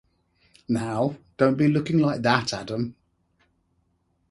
Now, 0.67 1.15
don’t 1.37 1.57
be 1.59 1.67
looking 1.67 1.99
like 1.99 2.23
that, 2.23 2.53
Adam. 2.53 2.95